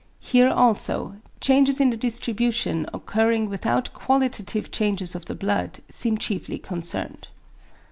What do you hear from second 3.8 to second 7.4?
qualitative changes of the blood seem chiefly concerned.